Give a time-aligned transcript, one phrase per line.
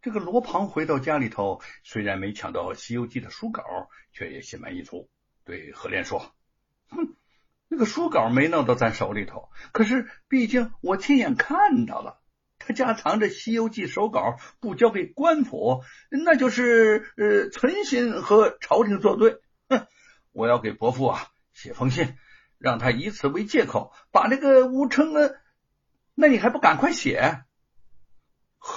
[0.00, 3.64] 这个罗庞回到家里头，虽然没抢到《西游记》的书稿，
[4.12, 5.10] 却也心满意足，
[5.44, 6.34] 对何莲说
[6.88, 7.16] ：“哼，
[7.66, 12.20] 那个书稿没弄到咱手里头，可是毕竟我亲眼看到了，
[12.60, 19.40] 他家藏着《西游记》手稿，不交给官府，那就是呃存心和朝廷作对。
[19.68, 19.88] 哼，
[20.30, 22.16] 我要给伯父啊写封信，
[22.58, 25.34] 让他以此为借口，把那个吴承恩，
[26.14, 27.42] 那你还不赶快写？”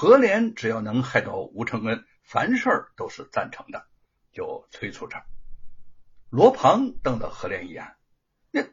[0.02, 3.86] 何莲只要能害到吴承恩，凡事都是赞成的，
[4.33, 5.21] 就催促着。
[6.32, 7.93] 罗庞瞪了何莲一眼
[8.50, 8.64] ：“那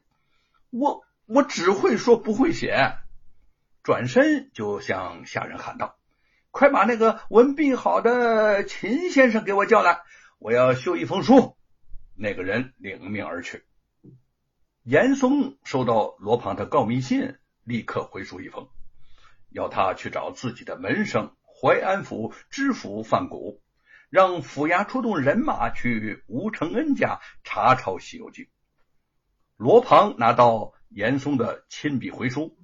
[0.70, 2.94] 我我只会说不会写。”
[3.84, 5.98] 转身就向下人喊道
[6.50, 10.00] ：“快把那个文笔好的秦先生给我叫来，
[10.38, 11.58] 我要修一封书。”
[12.16, 13.66] 那个人领命而去。
[14.82, 18.70] 严嵩收到罗庞的告密信，立刻回书一封。
[19.50, 23.62] 要他去找自己的门生淮安府知府范谷，
[24.10, 28.44] 让府衙出动人马去吴承恩家查抄《西游记》。
[29.56, 32.56] 罗庞拿到严嵩的亲笔回书，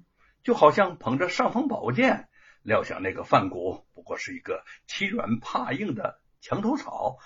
[0.43, 2.29] 就好像捧着尚方宝剑，
[2.61, 7.17] 料想那个范谷不过是一个欺软怕硬的墙头草，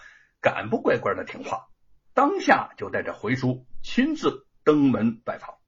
[0.42, 1.68] 敢不乖乖的听话？
[2.16, 5.59] 当下就带着回书亲自登门拜访。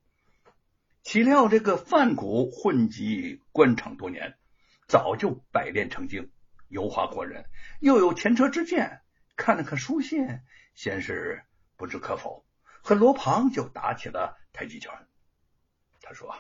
[1.04, 4.38] 岂料这个范谷混迹官场多年，
[4.88, 6.32] 早就百炼成精，
[6.68, 7.46] 油滑过人，
[7.80, 9.02] 又有前车之鉴。
[9.36, 10.42] 看了看书信，
[10.76, 11.42] 先是
[11.76, 12.46] 不知可否，
[12.84, 14.92] 和罗庞就打起了太极拳。
[16.02, 16.32] 他说：“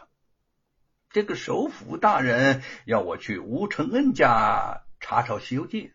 [1.09, 5.87] 这个首府大人要我去吴承恩家查抄《西游记》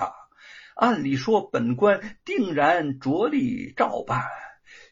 [0.00, 0.12] 啊，
[0.76, 4.28] 按理说本官定然着力照办，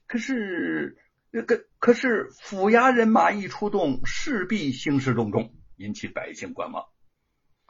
[0.09, 0.99] 可是……”
[1.33, 6.87] 那个可是府衙人马一出动，势必兴师动众，引起百姓观望。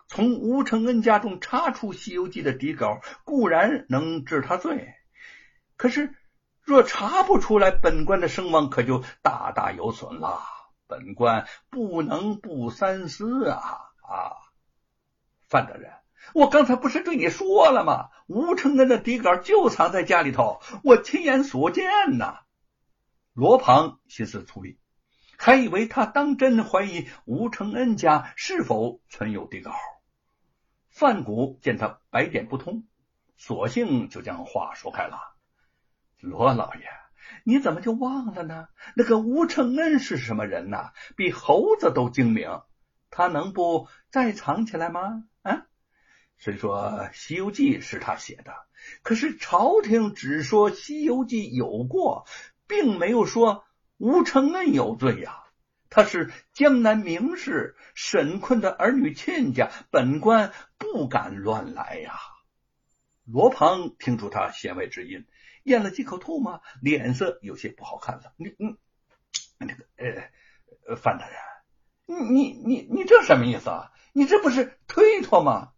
[0.09, 4.95] 从吴承恩家中查出《西游记》的底稿，固然能治他罪，
[5.77, 6.15] 可是
[6.63, 10.41] 若查不出来，本官的声望可就大大有损了。
[10.87, 13.61] 本官不能不三思啊！
[14.03, 14.35] 啊，
[15.49, 15.93] 范大人，
[16.35, 18.09] 我刚才不是对你说了吗？
[18.27, 21.85] 吴承恩的底稿就藏在家里头，我亲眼所见
[22.19, 22.41] 呐。
[23.41, 24.77] 罗庞心思粗鄙，
[25.39, 29.73] 还以为他当真怀疑吴承恩家是否存有底稿。
[30.91, 32.85] 范谷见他白点不通，
[33.39, 35.17] 索性就将话说开了
[36.21, 36.83] ：“罗老爷，
[37.43, 38.67] 你怎么就忘了呢？
[38.95, 40.91] 那个吴承恩是什么人呢？
[41.17, 42.61] 比猴子都精明，
[43.09, 45.25] 他能不再藏起来吗？
[45.41, 45.63] 啊？
[46.37, 48.53] 虽说《西游记》是他写的，
[49.03, 52.27] 可是朝廷只说《西游记》有过。”
[52.71, 53.65] 并没有说
[53.99, 55.43] 吴承恩有罪呀，
[55.91, 62.13] 他是江南名士沈坤的儿女亲家，本官不敢乱来呀。
[63.27, 65.27] 罗庞听出他弦外之音，
[65.65, 68.33] 咽了几口唾沫，脸色有些不好看了。
[68.37, 68.77] 你你
[69.59, 69.85] 那个
[70.87, 71.37] 呃，范大人，
[72.07, 73.91] 你你你你这什么意思啊？
[74.13, 75.73] 你这不是推脱吗？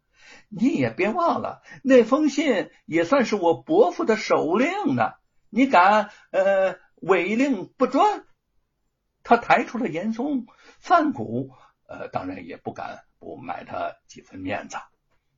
[0.49, 5.15] 你也别忘了，那封信也算是我伯父的手令呢。
[5.55, 8.25] 你敢呃违令不专？
[9.23, 10.47] 他抬出了严嵩、
[10.81, 11.53] 范谷，
[11.87, 14.79] 呃，当然也不敢不买他几分面子。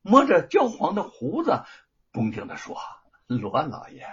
[0.03, 1.65] 摸着焦黄的胡子，
[2.13, 2.77] 恭敬的说
[3.27, 4.07] ：“罗老爷，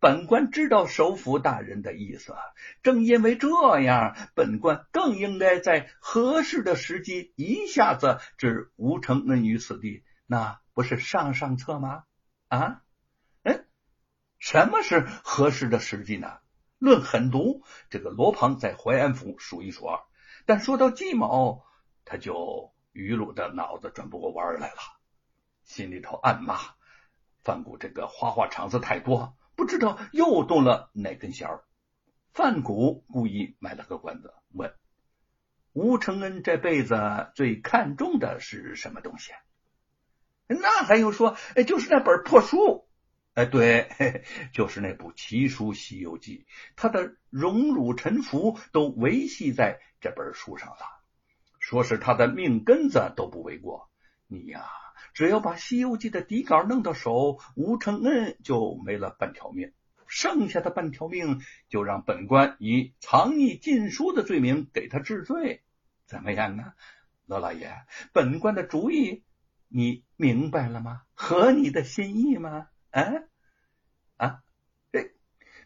[0.00, 2.34] 本官知道首府大人的意思。
[2.82, 3.48] 正因为这
[3.80, 12.02] 样，本官更应该在合适的时机，一下子置吴承恩于此地，那不是上上策吗？
[12.48, 12.82] 啊？”
[14.38, 16.38] 什么是合适的时机呢？
[16.78, 20.00] 论狠毒，这个罗庞在淮安府数一数二。
[20.46, 21.64] 但说到计谋，
[22.04, 24.78] 他就愚鲁的脑子转不过弯来了，
[25.64, 26.58] 心里头暗骂
[27.42, 31.64] 范谷这个花花肠子太多，不知道又动了哪根弦儿。
[32.32, 34.72] 范谷故意卖了个关子，问
[35.72, 39.32] 吴承恩这辈子最看重的是什么东西？
[40.46, 41.36] 那还用说？
[41.56, 42.87] 哎，就是那本破书。
[43.38, 43.88] 哎，对，
[44.52, 46.44] 就是那部奇书《西游记》，
[46.74, 50.78] 他的荣辱沉浮都维系在这本书上了。
[51.60, 53.88] 说是他的命根子都不为过。
[54.26, 54.68] 你呀，
[55.14, 59.72] 只要把《西游记》的底稿弄到手，吴承恩就没了半条命，
[60.08, 65.62] 剩下的半条命就让本官以藏匿禁书的罪名给他治罪，
[66.06, 66.74] 怎么样啊，
[67.24, 67.72] 罗老爷？
[68.12, 69.22] 本官的主意
[69.68, 71.02] 你明白了吗？
[71.14, 72.66] 合你的心意吗？
[72.90, 73.12] 啊啊！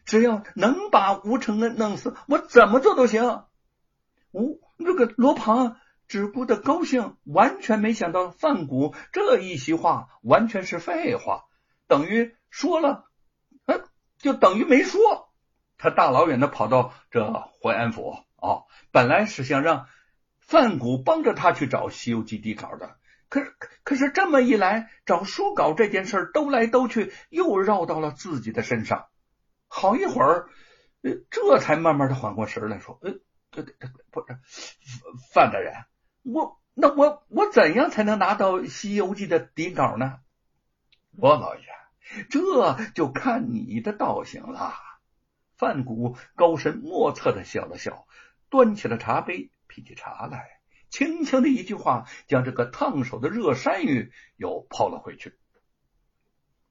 [0.05, 3.45] 只要能把吴承恩弄死，我怎么做都行。
[4.31, 5.77] 吴这个罗庞
[6.07, 11.45] 只顾得高兴，完全没想到范谷这一席话完全是废话，
[11.87, 13.05] 等于说了，
[13.65, 13.83] 嗯，
[14.17, 14.99] 就等于没说。
[15.77, 19.87] 他大老远的跑到这淮安府啊，本来是想让
[20.39, 22.97] 范谷帮着他去找《西游记》底稿的，
[23.29, 23.53] 可是
[23.83, 29.05] 可是这么一来，找书稿这件事兜来兜去，又绕到了自己的身上。
[29.75, 30.49] 好一会儿，
[31.31, 33.73] 这才慢慢的缓过神来说：“呃，这这
[34.11, 34.37] 不是
[35.33, 35.73] 范大人，
[36.21, 40.19] 我那我我怎样才能拿到《西游记》的底稿呢？”
[41.17, 41.63] 我老爷，
[42.29, 44.75] 这就看你的道行了。
[45.57, 48.05] 范谷高深莫测的笑了笑，
[48.49, 50.59] 端起了茶杯，沏起茶来，
[50.89, 55.35] 轻轻的一句话，将这个烫手的热山芋又抛了回去。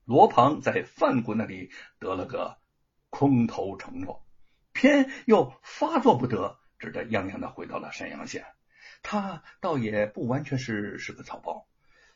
[0.05, 2.59] 罗庞在范谷那里得了个
[3.13, 4.25] 空头承诺，
[4.73, 8.47] 偏又发作不得，只得泱泱的回到了山阳县。
[9.03, 11.69] 他倒也不完全是是个草包，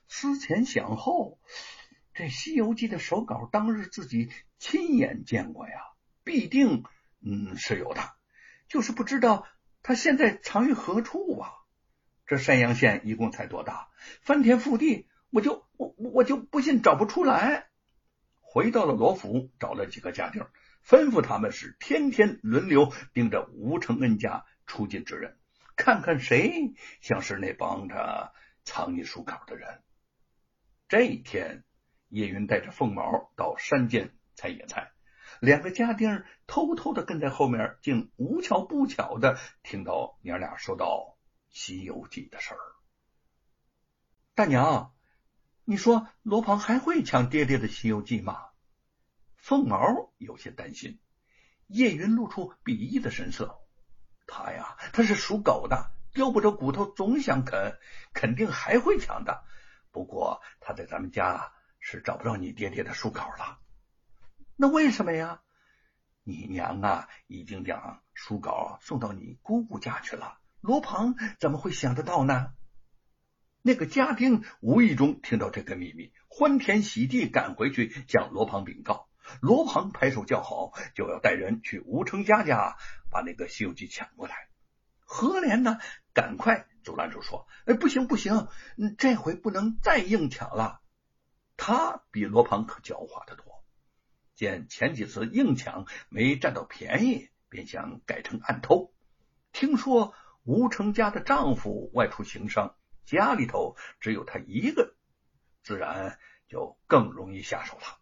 [0.08, 1.38] 思前想后，
[2.14, 5.74] 这《西游记》的手稿当日自己亲眼见过呀。
[6.24, 6.82] 必定
[7.20, 8.00] 嗯是有的，
[8.66, 9.46] 就是不知道
[9.82, 11.52] 他现在藏于何处啊！
[12.26, 13.90] 这山阳县一共才多大，
[14.22, 17.66] 翻天覆地，我就我我就不信找不出来。
[18.40, 20.46] 回到了罗府，找了几个家丁，
[20.86, 25.36] 吩咐他们是天天轮流盯着吴承恩家出进之人，
[25.74, 29.82] 看看谁像是那帮着藏匿书稿的人。
[30.88, 31.64] 这一天，
[32.08, 34.92] 叶云带着凤毛到山间采野菜。
[35.40, 40.86] 两个家丁偷偷的跟在后面，竟无巧不巧的听到娘俩说到
[41.50, 42.60] 《西游记》的事儿。
[44.36, 44.94] 大娘，
[45.64, 48.40] 你说罗庞还会抢爹爹的《西游记》吗？
[49.46, 50.98] 凤毛有些担心。
[51.68, 53.60] 叶云露出鄙夷的神色。
[54.26, 57.78] 他呀，他是属狗的，叼不着骨头总想啃，
[58.12, 59.44] 肯定还会抢的。
[59.92, 63.60] 不过他在咱们家是找不着你爹爹的书稿了。
[64.56, 65.42] 那为什么呀？
[66.24, 70.40] 你娘啊，已经将书稿送到你姑姑家去了。
[70.60, 72.52] 罗庞怎么会想得到呢？
[73.62, 79.08] 那个家丁无意中听到这个秘密，欢天喜地赶回去向罗庞禀告。
[79.40, 82.76] 罗庞拍手叫好，就要带人去吴成家家
[83.10, 84.48] 把那个《西游记》抢过来。
[85.04, 85.78] 何莲呢，
[86.12, 88.48] 赶快阻拦住说：“哎，不行不行，
[88.98, 90.80] 这回不能再硬抢了。
[91.56, 93.44] 他比罗庞可狡猾的多。”
[94.34, 98.92] 见前几次硬抢没占到便宜，便想改成暗偷。
[99.52, 100.12] 听说
[100.42, 102.76] 吴成家的丈夫外出行商，
[103.06, 104.94] 家里头只有他一个，
[105.62, 106.18] 自然
[106.48, 107.98] 就更容易下手了。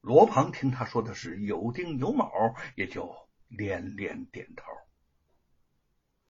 [0.00, 2.30] 罗庞听他说的是有丁有卯，
[2.76, 3.14] 也就
[3.48, 4.64] 连连点头。